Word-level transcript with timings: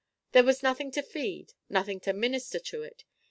There 0.31 0.43
was 0.43 0.63
nothing 0.63 0.89
to 0.93 1.03
feed, 1.03 1.53
nothing 1.69 1.99
to 1.99 2.11
minister 2.11 2.57
to 2.57 2.81
it. 2.81 3.03